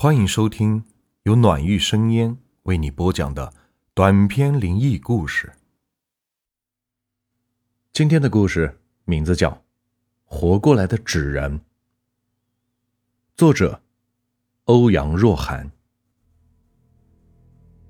[0.00, 0.84] 欢迎收听
[1.24, 3.52] 由暖玉生烟为你播讲的
[3.94, 5.52] 短篇灵异故事。
[7.92, 9.50] 今天的故事名字叫
[10.24, 11.58] 《活过来的纸人》，
[13.36, 13.80] 作者
[14.66, 15.68] 欧阳若涵。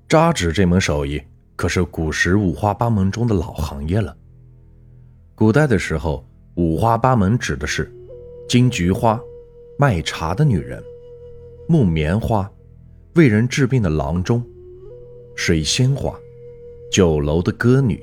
[0.09, 1.23] 扎纸这门手艺
[1.57, 4.17] 可是古时五花八门中的老行业了。
[5.35, 7.95] 古代的时候，五花八门指的是
[8.49, 9.21] 金菊花、
[9.79, 10.83] 卖茶的女人。
[11.71, 12.51] 木棉花，
[13.17, 14.41] 为人治病的郎中；
[15.37, 16.19] 水仙花，
[16.91, 17.99] 酒楼的歌女；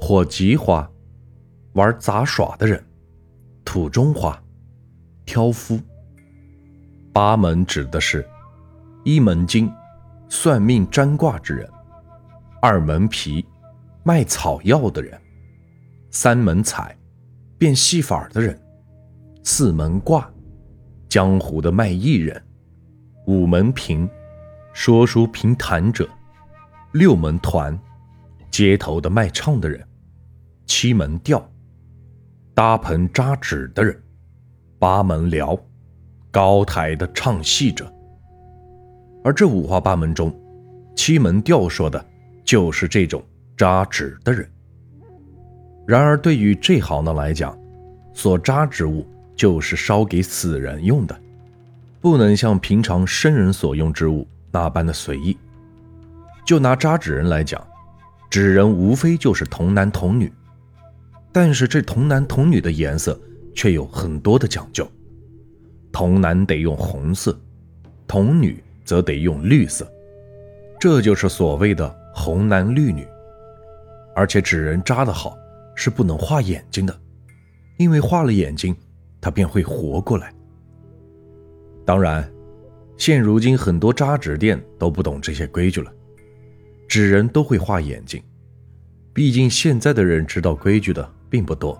[0.00, 0.90] 火棘花，
[1.74, 2.80] 玩杂耍的人；
[3.64, 4.42] 土中花，
[5.24, 5.78] 挑夫。
[7.12, 8.28] 八门指的是：
[9.04, 9.72] 一门经，
[10.28, 11.68] 算命占卦之人；
[12.60, 13.46] 二门皮，
[14.02, 15.16] 卖草药的人；
[16.10, 16.98] 三门彩，
[17.56, 18.52] 变戏法的人；
[19.44, 20.28] 四门卦，
[21.08, 22.42] 江湖的卖艺人。
[23.30, 24.10] 五门评，
[24.72, 26.04] 说书评弹者；
[26.90, 27.78] 六门团，
[28.50, 29.80] 街头的卖唱的人；
[30.66, 31.48] 七门调，
[32.54, 33.94] 搭棚扎纸的人；
[34.80, 35.56] 八门辽，
[36.32, 37.88] 高台的唱戏者。
[39.22, 40.34] 而这五花八门中，
[40.96, 42.04] 七门调说的
[42.42, 43.22] 就是这种
[43.56, 44.44] 扎纸的人。
[45.86, 47.56] 然而，对于这行当来讲，
[48.12, 51.16] 所扎之物就是烧给死人用的。
[52.00, 55.36] 不能像平常生人所用之物那般的随意。
[56.46, 57.64] 就拿扎纸人来讲，
[58.30, 60.32] 纸人无非就是童男童女，
[61.30, 63.20] 但是这童男童女的颜色
[63.54, 64.90] 却有很多的讲究。
[65.92, 67.38] 童男得用红色，
[68.06, 69.86] 童女则得用绿色，
[70.78, 73.06] 这就是所谓的红男绿女。
[74.16, 75.36] 而且纸人扎得好
[75.74, 77.00] 是不能画眼睛的，
[77.76, 78.74] 因为画了眼睛，
[79.20, 80.32] 他便会活过来。
[81.90, 82.32] 当然，
[82.96, 85.92] 现如今很多扎纸店都不懂这些规矩了，
[86.86, 88.22] 纸人都会画眼睛。
[89.12, 91.76] 毕竟现在的人知道规矩的并不多，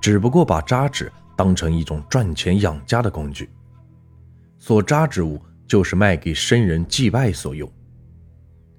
[0.00, 3.48] 只不过把扎纸当成一种赚钱养家的工具，
[4.58, 7.70] 所扎之物就是卖给生人祭拜所用。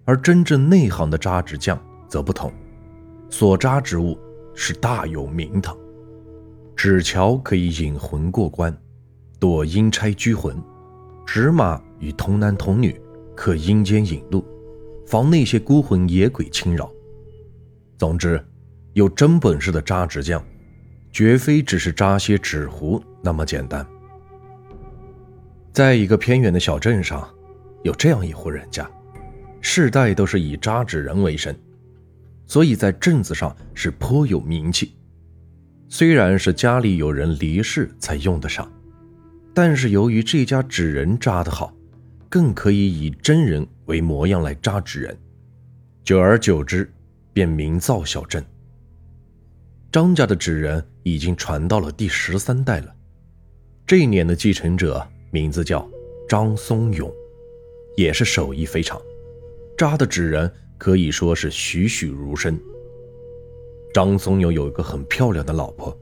[0.04, 2.52] 而真正内行的扎纸匠则不同，
[3.30, 4.20] 所扎之物
[4.54, 5.74] 是大有名堂，
[6.76, 8.78] 纸桥可以引魂过关。
[9.44, 10.56] 躲阴差拘魂，
[11.26, 12.98] 纸马与童男童女
[13.36, 14.42] 可阴间引路，
[15.06, 16.90] 防那些孤魂野鬼侵扰。
[17.98, 18.42] 总之，
[18.94, 20.42] 有真本事的扎纸匠，
[21.12, 23.86] 绝非只是扎些纸糊那么简单。
[25.74, 27.28] 在一个偏远的小镇上，
[27.84, 28.90] 有这样一户人家，
[29.60, 31.54] 世代都是以扎纸人为生，
[32.48, 34.96] 所以在镇子上是颇有名气。
[35.90, 38.66] 虽然是家里有人离世才用得上。
[39.54, 41.72] 但是由于这家纸人扎得好，
[42.28, 45.16] 更可以以真人为模样来扎纸人，
[46.04, 46.92] 久而久之，
[47.34, 48.44] 便名噪小镇。
[49.92, 52.96] 张家的纸人已经传到了第十三代了，
[53.86, 55.88] 这一年的继承者名字叫
[56.28, 57.14] 张松勇，
[57.96, 59.00] 也是手艺非常，
[59.78, 62.60] 扎的纸人可以说是栩栩如生。
[63.94, 65.96] 张松勇有一个很漂亮的老婆，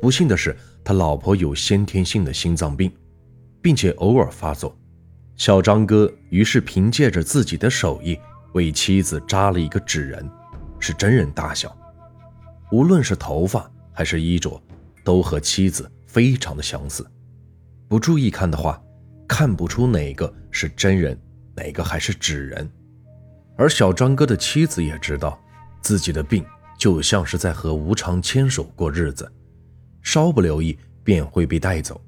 [0.00, 0.56] 不幸的是。
[0.84, 2.92] 他老婆有先天性的心脏病，
[3.60, 4.76] 并且偶尔发作。
[5.36, 8.18] 小张哥于是凭借着自己的手艺
[8.52, 10.28] 为妻子扎了一个纸人，
[10.78, 11.76] 是真人大小，
[12.70, 14.60] 无论是头发还是衣着，
[15.02, 17.06] 都和妻子非常的相似。
[17.88, 18.80] 不注意看的话，
[19.26, 21.18] 看不出哪个是真人，
[21.54, 22.70] 哪个还是纸人。
[23.56, 25.38] 而小张哥的妻子也知道，
[25.80, 26.44] 自己的病
[26.78, 29.30] 就像是在和无常牵手过日子。
[30.02, 32.00] 稍不留意便会被带走，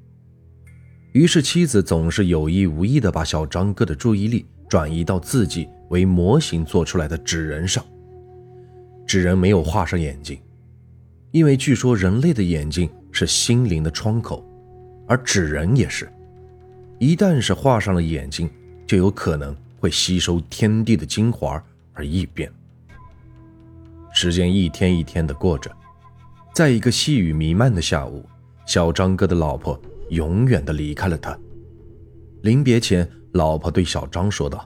[1.13, 7.85] 于是妻子总是有意无意地把小张哥的注意力转移到自己为模型做出来的纸人上。
[9.07, 10.39] 纸人没有画上眼睛，
[11.31, 14.45] 因为据说人类的眼睛是心灵的窗口，
[15.07, 16.11] 而纸人也是，
[16.99, 18.51] 一旦是画上了眼睛，
[18.87, 22.51] 就有可能会吸收天地的精华而异变。
[24.13, 25.71] 时间一天一天的过着。
[26.55, 28.25] 在一个细雨弥漫的下午，
[28.65, 29.77] 小张哥的老婆
[30.11, 31.37] 永远的离开了他。
[32.43, 34.65] 临别前，老婆对小张说道：“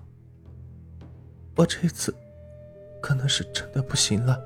[1.56, 2.14] 我这次
[3.00, 4.38] 可能是真的不行了。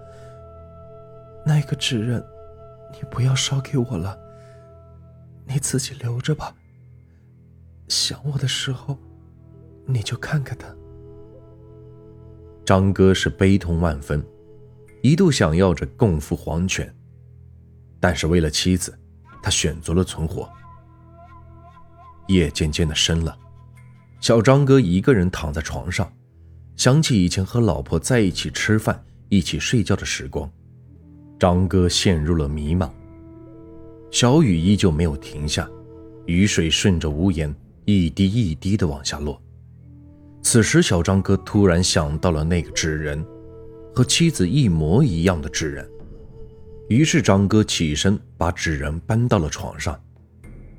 [1.45, 2.25] 那个纸人，
[2.93, 4.17] 你不要烧给我了，
[5.45, 6.55] 你自己留着吧。
[7.89, 8.97] 想我的时候，
[9.85, 10.73] 你就看看他。”
[12.65, 14.25] 张哥是悲痛万分，
[15.03, 16.95] 一度想要着共赴黄泉。
[18.03, 18.93] 但是为了妻子，
[19.41, 20.51] 他选择了存活。
[22.27, 23.39] 夜渐渐的深了，
[24.21, 26.13] 小张哥一个人躺在床上，
[26.75, 30.51] 想起以前和老婆在一起吃饭、一起睡觉的时光，
[31.39, 32.91] 张哥陷入了迷茫。
[34.11, 35.71] 小雨依旧没有停下，
[36.27, 37.55] 雨水顺着屋檐
[37.85, 39.41] 一滴一滴的往下落。
[40.43, 43.25] 此时，小张哥突然想到了那个纸人，
[43.95, 45.89] 和妻子一模一样的纸人。
[46.93, 49.99] 于是，张哥起身把纸人搬到了床上，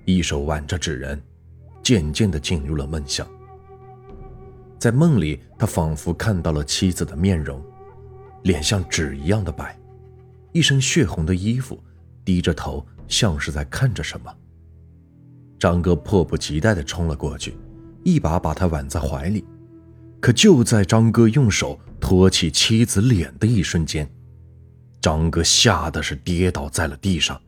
[0.06, 1.19] 一手挽着纸人。
[1.81, 3.27] 渐渐地进入了梦乡。
[4.80, 7.62] 在梦里，他仿佛看到了妻子的面容，
[8.44, 9.77] 脸像纸一样的白，
[10.54, 11.83] 一身血红的衣服，
[12.24, 14.33] 低着头，像是在看着什么。
[15.60, 17.57] 张哥迫不及待地冲了过去，
[18.04, 19.44] 一把把他挽在怀里。
[20.21, 24.10] 可就在张哥用手托起妻子脸的一瞬间，
[25.03, 27.39] 张哥吓得是跌倒在了地上，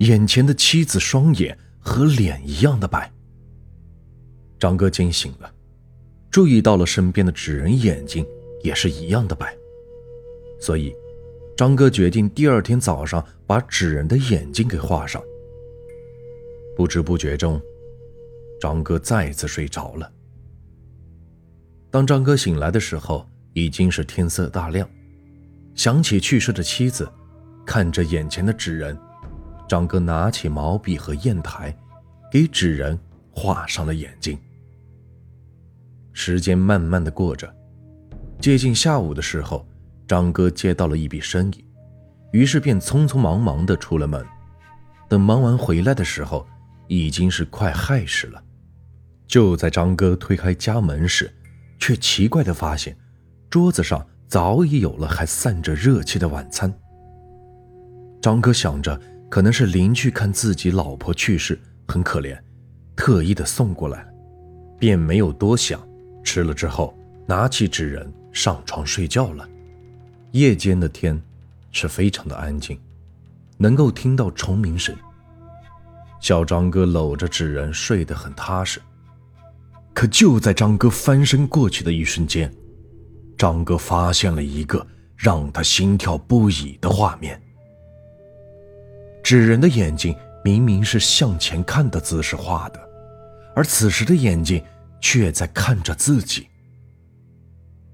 [0.00, 3.10] 眼前的妻子双眼和脸一样的白。
[4.58, 5.50] 张哥惊醒了，
[6.30, 8.26] 注意到了身边的纸人眼睛
[8.62, 9.56] 也是一样的白，
[10.60, 10.94] 所以
[11.56, 15.22] 张哥决定第二天早上把纸人的眼睛给画上。
[16.76, 17.58] 不知不觉中，
[18.60, 20.12] 张哥再次睡着了。
[21.90, 24.86] 当张哥醒来的时候，已经是天色大亮。
[25.76, 27.06] 想起去世的妻子，
[27.66, 28.98] 看着眼前的纸人，
[29.68, 31.76] 张哥拿起毛笔和砚台，
[32.32, 32.98] 给纸人
[33.30, 34.38] 画上了眼睛。
[36.14, 37.54] 时间慢慢的过着，
[38.40, 39.68] 接近下午的时候，
[40.08, 41.62] 张哥接到了一笔生意，
[42.32, 44.24] 于是便匆匆忙忙的出了门。
[45.10, 46.46] 等忙完回来的时候，
[46.88, 48.42] 已经是快亥时了。
[49.26, 51.30] 就在张哥推开家门时，
[51.78, 52.96] 却奇怪的发现，
[53.50, 56.72] 桌子上早已有了还散着热气的晚餐。
[58.20, 62.36] 张哥想着，可能是邻居看自己老婆去世很可怜，
[62.96, 64.06] 特意的送过来，
[64.78, 65.80] 便没有多想。
[66.24, 66.92] 吃了之后，
[67.24, 69.48] 拿起纸人上床睡觉了。
[70.32, 71.20] 夜间的天
[71.70, 72.76] 是非常的安静，
[73.58, 74.92] 能够听到虫鸣声。
[76.18, 78.80] 小张哥搂着纸人睡得很踏实。
[79.94, 82.52] 可就在张哥翻身过去的一瞬间，
[83.36, 84.86] 张哥发现了一个
[85.16, 87.40] 让他心跳不已的画面：
[89.22, 92.80] 纸人的眼睛明明是向前看的姿势画的，
[93.54, 94.62] 而此时的眼睛。
[94.98, 96.48] 却在看着自己。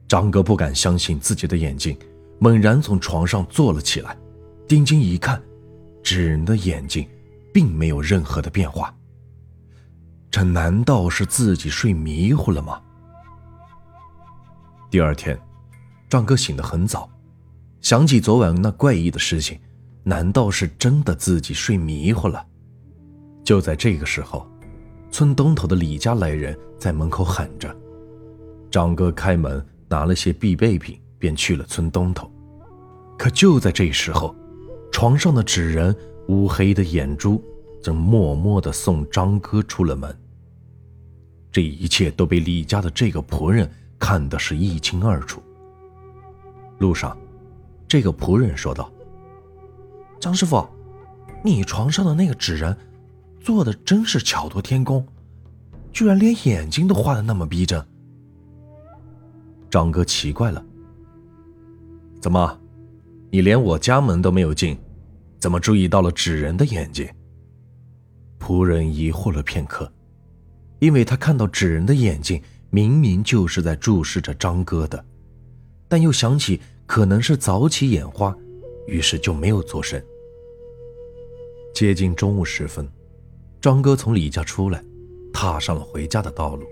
[0.08, 1.98] 张哥不敢相信自己的眼睛，
[2.38, 4.16] 猛然从床上坐了起来，
[4.68, 5.42] 定睛一看，
[6.02, 7.06] 纸人的眼睛
[7.52, 8.94] 并没有任何的变化。
[10.30, 12.80] 这难道是自己睡迷糊了吗？
[14.92, 15.40] 第二天，
[16.06, 17.08] 张哥醒得很早，
[17.80, 19.58] 想起昨晚那怪异的事情，
[20.02, 22.44] 难道是真的自己睡迷糊了？
[23.42, 24.46] 就在这个时候。
[25.10, 27.74] 村东头的李家来人在门口喊着
[28.70, 32.30] ：“张哥，开门！”拿了些必备品，便去了村东头。
[33.18, 34.34] 可就在这时候，
[34.90, 35.94] 床上的纸人
[36.28, 37.42] 乌黑的眼珠
[37.82, 40.14] 正默默地送张哥出了门。
[41.50, 43.70] 这一切都被李家的这个仆人
[44.02, 45.40] 看的是一清二楚。
[46.78, 47.16] 路上，
[47.86, 48.92] 这个仆人说道
[50.18, 50.66] ：“张师傅，
[51.44, 52.76] 你床上的那个纸人……”
[53.38, 55.04] 做的真是巧夺天工，
[55.92, 57.84] 居然连眼睛都画的那么逼真。
[59.68, 60.64] 张哥奇怪了，
[62.20, 62.56] 怎么，
[63.32, 64.78] 你连我家门都没有进，
[65.40, 67.08] 怎么注意到了纸人的眼睛？
[68.38, 69.92] 仆人疑惑了片刻，
[70.78, 72.40] 因为他看到纸人的眼睛
[72.74, 75.04] 明明就是在注视着张哥的，
[75.88, 78.34] 但又想起可能是早起眼花，
[78.86, 80.02] 于是就没有作声。
[81.74, 82.88] 接近中午时分。
[83.60, 84.82] 张哥从李家出来，
[85.34, 86.64] 踏上了回家的道路，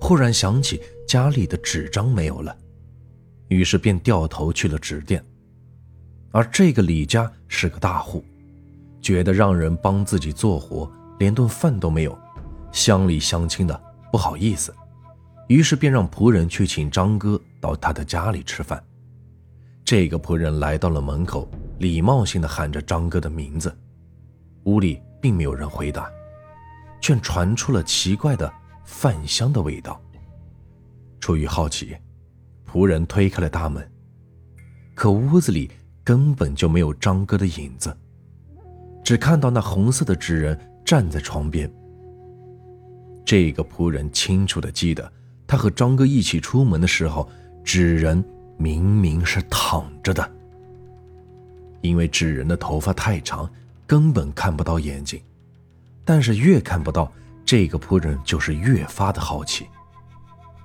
[0.00, 2.54] 忽然想起家里的纸张没有了，
[3.46, 5.24] 于是便掉头去了纸店。
[6.32, 8.24] 而这个李家是个大户，
[9.00, 10.90] 觉得让人帮自己做活，
[11.20, 12.18] 连顿饭都没有，
[12.72, 13.80] 乡里乡亲的
[14.10, 14.74] 不好意思，
[15.48, 18.82] 于是便让仆人去请张哥到他的家里吃饭。
[19.84, 21.48] 这个仆人来到了门口，
[21.78, 23.76] 礼貌性的喊着张哥的名字，
[24.64, 25.00] 屋里。
[25.24, 26.06] 并没有人回答，
[27.00, 28.52] 却传出了奇怪的
[28.84, 29.98] 饭香的味道。
[31.18, 31.96] 出于好奇，
[32.70, 33.90] 仆人推开了大门，
[34.94, 35.70] 可屋子里
[36.04, 37.96] 根本就没有张哥的影子，
[39.02, 41.72] 只看到那红色的纸人站在床边。
[43.24, 45.10] 这个仆人清楚的记得，
[45.46, 47.28] 他和张哥一起出门的时候，
[47.62, 48.24] 纸人
[48.56, 50.30] 明明是躺着的，
[51.80, 53.50] 因为纸人的头发太长。
[53.86, 55.20] 根本看不到眼睛，
[56.06, 57.12] 但是越看不到，
[57.44, 59.66] 这个仆人就是越发的好奇。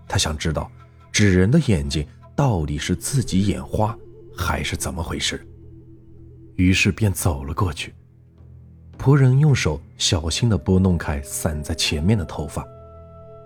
[0.08, 0.72] 他想知道
[1.12, 3.94] 纸人的眼睛到底是自己眼花，
[4.34, 5.46] 还是怎么回事。
[6.56, 7.94] 于是便走了过去。
[8.98, 12.66] 仆人用手小心地拨弄开散在前面的头发，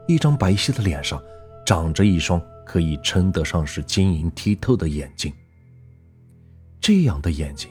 [0.07, 1.21] 一张白皙的脸上
[1.65, 5.31] 长着一双可以称得上是晶莹剔透的眼睛。
[6.81, 7.69] 这样的眼睛，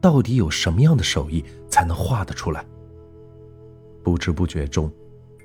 [0.00, 2.64] 到底有什么样的手艺才能画得出来？
[4.02, 4.92] 不知不觉中，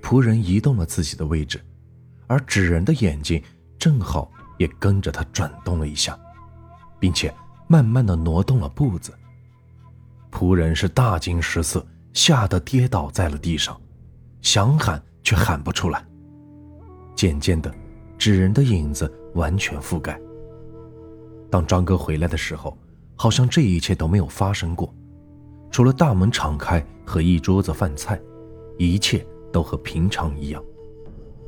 [0.02, 1.62] 仆人移动了自己的位置，
[2.26, 3.42] 而纸人的眼睛
[3.78, 6.20] 正好也跟着他转动了一下，
[7.00, 7.32] 并且
[7.68, 9.14] 慢慢的挪动了步子。
[10.32, 13.80] 仆人是大惊失色，吓得跌倒在了地上，
[14.42, 16.02] 想喊却喊不出来。
[17.14, 17.70] 渐渐的，
[18.18, 20.18] 纸人的影子完全覆盖。
[21.52, 22.78] 当张哥回来的时候，
[23.18, 24.96] 好像这一切都没有发生过，
[25.70, 28.18] 除了大门敞开和一桌子饭菜，
[28.78, 30.64] 一切都和平常一样。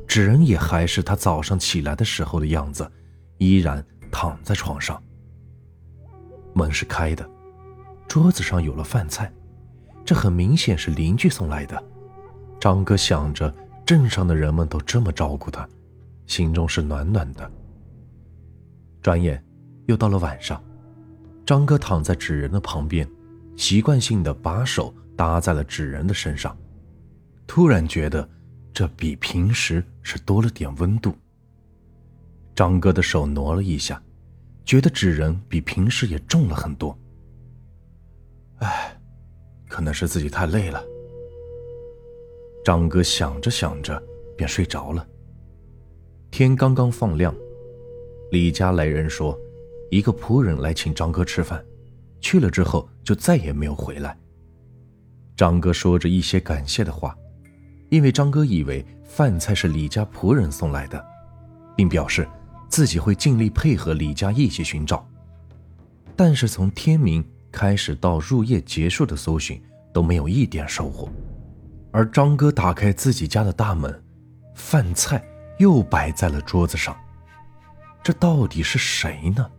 [0.06, 2.86] 纸人也还是他早上起来的时候的样子，
[3.38, 3.82] 依然
[4.12, 5.02] 躺在床上。
[6.52, 7.26] 门是开的。
[8.10, 9.32] 桌子上有了饭菜，
[10.04, 11.82] 这很明显是邻居送来的。
[12.60, 13.56] 张哥想着，
[13.90, 15.68] 镇上的人们都这么照顾他，
[16.28, 17.52] 心中是暖暖的。
[19.02, 19.44] 转眼
[19.88, 20.64] 又到了晚上，
[21.44, 23.10] 张哥躺在纸人的旁边，
[23.58, 26.56] 习惯性的把手搭在了纸人的身上，
[27.48, 28.30] 突然觉得
[28.72, 31.16] 这比平时是多了点温度。
[32.54, 34.00] 张哥的手挪了一下，
[34.64, 36.96] 觉得纸人比平时也重了很多。
[38.60, 38.96] 唉，
[39.68, 40.80] 可能是自己太累了。
[42.64, 44.02] 张哥想着想着
[44.38, 45.08] 便睡着了。
[46.32, 47.34] 天刚刚放亮，
[48.32, 49.38] 李家来人说，
[49.90, 51.64] 一个仆人来请张哥吃饭，
[52.20, 54.18] 去了之后就再也没有回来。
[55.36, 57.18] 张哥说着一些感谢的话，
[57.90, 61.04] 因为张哥以为饭菜是李家仆人送来的，
[61.76, 62.28] 并表示
[62.68, 65.08] 自己会尽力配合李家一起寻找。
[66.16, 67.24] 但是从天明。
[67.52, 69.60] 开始到入夜结束的搜寻
[69.92, 71.10] 都没有一点收获，
[71.92, 74.04] 而张哥打开自己家的大门，
[74.56, 75.24] 饭菜
[75.58, 76.96] 又摆在了桌子上，
[78.04, 79.50] 这到底是谁呢？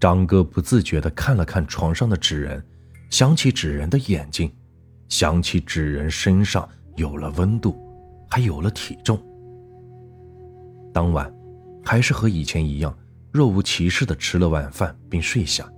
[0.00, 2.64] 张哥不自觉地看了看床上的纸人，
[3.10, 4.52] 想起纸人的眼睛，
[5.08, 7.76] 想起纸人身上有了温度，
[8.30, 9.20] 还有了体重。
[10.92, 11.32] 当晚，
[11.84, 12.96] 还是和以前一样，
[13.30, 15.70] 若无其事地吃了晚饭并睡下。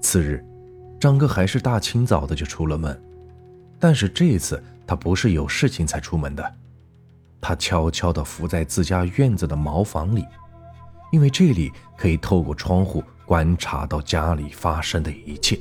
[0.00, 0.42] 次日，
[0.98, 2.98] 张哥还是大清早的就出了门，
[3.80, 6.54] 但是这次他不是有事情才出门的，
[7.40, 10.24] 他悄悄地伏在自家院子的茅房里，
[11.10, 15.58] 因为这里可以透过窗户观察到家里发生的一切。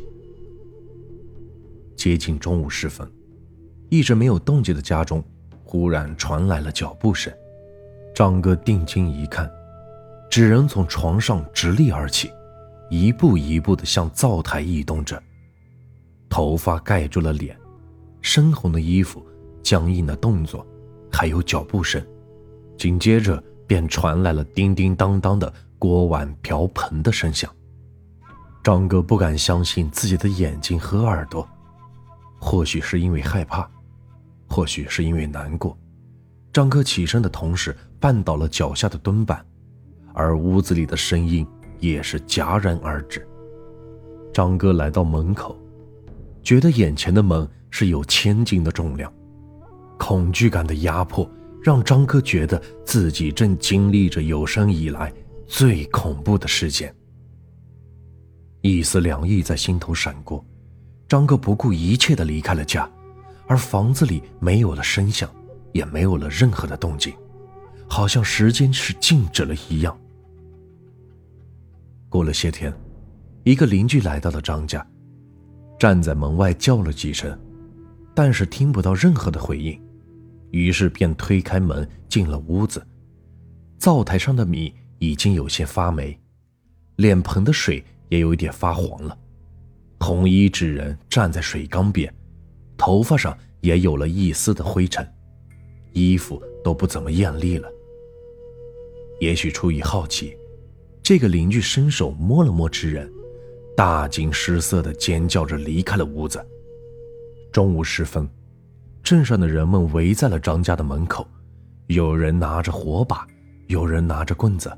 [1.95, 3.09] 接近中午时分，
[3.89, 5.23] 一直没有动静的家中
[5.63, 7.33] 忽然传来了脚步声，
[8.13, 9.49] 张哥定睛一看，
[10.29, 12.29] 纸人从床上直立而起。
[12.89, 15.21] 一步一步地向灶台移动着，
[16.27, 17.55] 头发盖住了脸，
[18.21, 19.25] 深红的衣服，
[19.63, 20.65] 僵硬的动作，
[21.11, 22.05] 还有脚步声，
[22.77, 27.49] 紧接着便传来了叮叮当当的锅碗瓢盆的声响。
[28.63, 31.47] 张哥不敢相信自己的眼睛和耳朵，
[32.39, 33.69] 或许是因为害怕，
[34.47, 35.77] 或许是因为难过，
[36.51, 39.45] 张哥起身的同时绊倒了脚下的墩板，
[40.13, 41.45] 而屋子里的声音。
[41.81, 43.25] 也是戛然而止。
[44.33, 45.57] 张哥来到门口，
[46.43, 49.11] 觉得眼前的门是有千斤的重量，
[49.97, 51.29] 恐惧感的压迫
[51.61, 55.13] 让张哥觉得自己正经历着有生以来
[55.45, 56.93] 最恐怖的事件。
[58.61, 60.43] 一丝凉意在心头闪过，
[61.07, 62.89] 张哥不顾一切的离开了家，
[63.47, 65.29] 而房子里没有了声响，
[65.71, 67.13] 也没有了任何的动静，
[67.88, 69.97] 好像时间是静止了一样。
[72.09, 72.73] 过了些天，
[73.43, 74.85] 一个邻居来到了张家，
[75.79, 77.39] 站在门外叫了几声，
[78.21, 79.81] 但是听不到任何的回应，
[80.51, 82.85] 于是便推开门进了屋子。
[83.77, 86.19] 灶台上的米已经有些发霉，
[86.97, 89.17] 脸盆的水也有一点发黄了。
[90.01, 92.13] 红衣纸人站在水缸边，
[92.77, 95.09] 头发上也有了一丝的灰尘，
[95.93, 97.71] 衣服都不怎么艳丽了。
[99.21, 100.35] 也许出于好奇。
[101.01, 103.09] 这个邻居伸手摸了摸纸人，
[103.77, 106.45] 大惊失色的尖叫着离开了屋子。
[107.51, 108.29] 中午时分，
[109.01, 111.27] 镇上的人们围在了张家的门口，
[111.88, 113.25] 有人拿着火把，
[113.68, 114.72] 有人拿着棍子，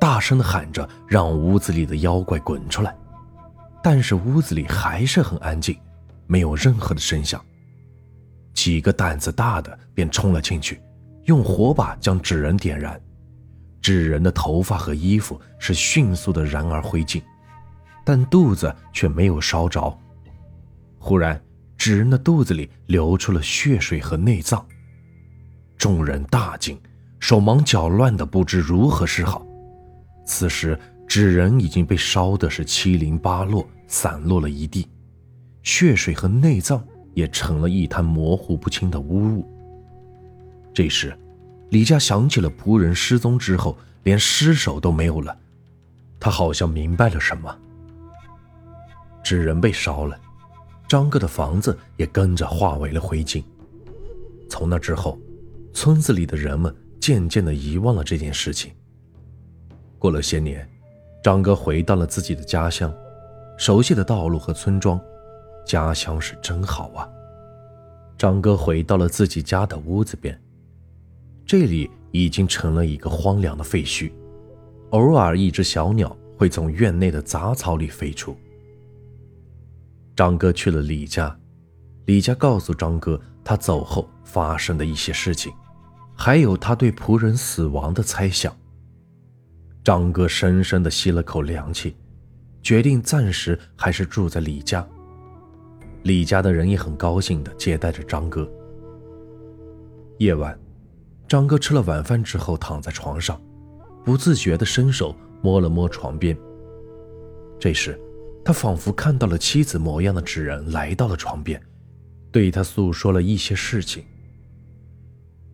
[0.00, 2.96] 大声的喊着让屋子里的妖怪滚出来。
[3.82, 5.78] 但是屋子里还是很安静，
[6.26, 7.44] 没有任何的声响。
[8.54, 10.80] 几个胆子大的便冲了进去，
[11.24, 12.98] 用火把将纸人点燃。
[13.82, 17.22] 纸人的头发和衣服是迅速的燃而灰烬，
[18.02, 19.94] 但肚子却没有烧着。
[20.98, 21.38] 忽然，
[21.76, 24.64] 纸人的肚子里流出了血水和内脏，
[25.76, 26.80] 众人大惊，
[27.20, 29.46] 手忙脚乱的不知如何是好。
[30.26, 34.88] 此时，纸人已经被烧的是七零八落，散落了一地，
[35.62, 39.46] 血水和内脏也成了一滩模糊不清的污物。
[40.72, 41.14] 这时，
[41.70, 45.36] 李家想起了仆人失踪之后，连尸首都没有了，
[46.18, 47.54] 他好像明白了什么。
[49.22, 50.18] 纸人被烧了，
[50.88, 53.42] 张哥的房子也跟着化为了灰烬。
[54.48, 55.18] 从那之后，
[55.72, 58.72] 村子里的人们渐渐地遗忘了这件事情。
[59.98, 60.68] 过了些年，
[61.22, 62.94] 张哥回到了自己的家乡，
[63.56, 65.00] 熟悉的道路和村庄，
[65.66, 67.08] 家乡是真好啊。
[68.16, 70.38] 张哥回到了自己家的屋子边。
[71.46, 74.12] 这里已经成了一个荒凉的废墟，
[74.90, 78.36] 偶尔一只小鸟会从院内的杂草里飞出。
[80.16, 81.36] 张哥去了李家，
[82.06, 85.52] 李家告诉张哥他走后发生的一些事情，
[86.16, 88.56] 还有他对仆人死亡的猜想。
[89.82, 91.96] 张哥深深地吸了口凉气，
[92.62, 94.86] 决定暂时还是住在李家。
[96.04, 98.48] 李家的人也很高兴地接待着张哥。
[100.18, 100.58] 夜晚。
[101.26, 103.40] 张哥吃了晚饭之后，躺在床上，
[104.04, 106.36] 不自觉地伸手摸了摸床边。
[107.58, 107.98] 这时，
[108.44, 111.60] 他仿佛看到了妻子模样的纸人来到了床边，
[112.30, 114.04] 对他诉说了一些事情。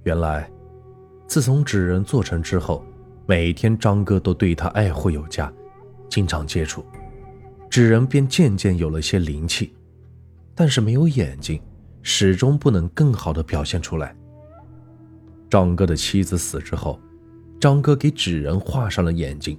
[0.02, 0.50] 原来，
[1.28, 2.84] 自从纸人做成之后，
[3.26, 5.52] 每天张哥都对他爱护有加，
[6.08, 6.84] 经常接触，
[7.70, 9.72] 纸人便渐渐有了些灵气，
[10.54, 11.62] 但是没有眼睛，
[12.02, 14.16] 始终不能更好的表现出来。
[15.48, 16.98] 张哥的妻子死之后，
[17.60, 19.56] 张哥给纸人画上了眼睛，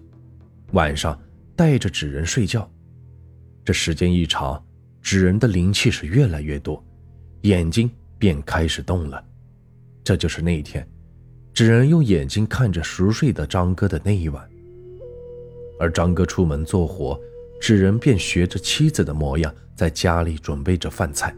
[0.73, 1.17] 晚上
[1.55, 2.69] 带着纸人睡觉。
[3.63, 4.63] 这时间一长，
[5.01, 6.83] 纸人的灵气是越来越多，
[7.41, 9.23] 眼睛便开始动了。
[10.03, 10.87] 这就是那一天，
[11.53, 14.49] 纸人用眼睛看着熟睡的张哥的那一晚。
[15.79, 17.19] 而张哥出门做活，
[17.59, 21.35] 纸人便学着妻子的模样，在家里准备着饭菜，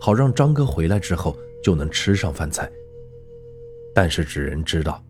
[0.00, 2.70] 好让张哥回来之后就能吃上饭菜。
[3.94, 5.02] 但是纸人知道，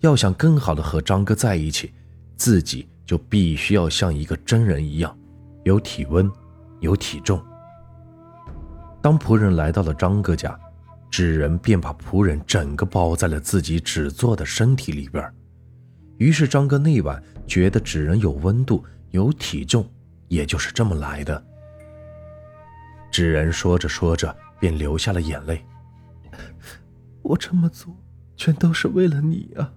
[0.00, 1.92] 要想更好的和张哥在一起，
[2.36, 5.18] 自己就必须要像一个真人一样，
[5.66, 6.30] 有体温，
[6.78, 7.44] 有体重。
[9.02, 10.56] 当仆人来到了张哥家，
[11.10, 15.28] 纸人便把仆人整个包在了自己纸做的身体里边。
[16.18, 19.84] 于是张哥那晚觉得纸人有温度，有体重，
[20.28, 21.44] 也就是这么来的。
[23.10, 25.66] 纸人说着说着便流下了眼泪。
[27.22, 27.92] 我这么做，
[28.36, 29.72] 全都是为了你啊！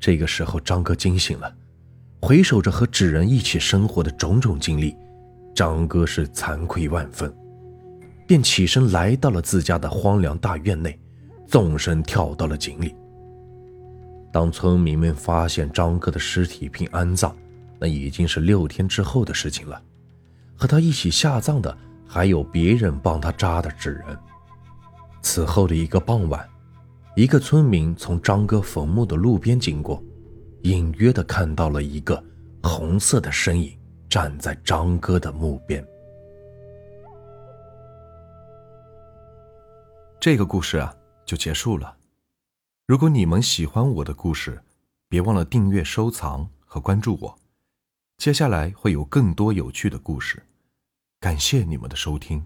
[0.00, 1.56] 这个时候，张哥惊醒了，
[2.22, 4.94] 回首着和纸人一起生活的种种经历，
[5.54, 7.34] 张哥是惭愧万分，
[8.26, 10.98] 便起身来到了自家的荒凉大院内，
[11.46, 12.94] 纵身跳到了井里。
[14.30, 17.34] 当村民们发现张哥的尸体并安葬，
[17.78, 19.80] 那已经是六天之后的事情了。
[20.54, 24.16] 和他一起下葬的，还有别人帮他扎的纸人。
[25.22, 26.46] 此后的一个傍晚，
[27.16, 30.02] 一个村民从张哥坟墓的路边经过，
[30.62, 32.22] 隐约的看到了一个
[32.62, 35.84] 红色的身影站在张哥的墓边。
[40.20, 40.94] 这个故事啊，
[41.24, 41.96] 就结束了。
[42.86, 44.60] 如果你们喜欢我的故事，
[45.08, 47.38] 别忘了订阅、收藏和关注我。
[48.18, 50.42] 接下来会有更多有趣的故事，
[51.20, 52.44] 感谢你们的收听。